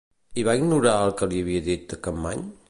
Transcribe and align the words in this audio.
I 0.43 0.45
va 0.47 0.55
ignorar 0.61 0.93
el 1.09 1.13
que 1.21 1.29
li 1.35 1.43
havia 1.45 1.65
dit 1.69 1.95
Campmany? 2.09 2.47